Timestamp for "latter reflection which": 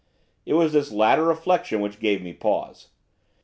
0.91-1.99